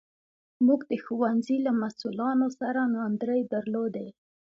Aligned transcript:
موږ 0.65 0.81
د 0.91 0.93
ښوونځي 1.03 1.57
له 1.65 1.71
مسوولانو 1.81 2.47
سره 2.59 2.81
ناندرۍ 2.95 3.41
درلودې. 3.53 4.07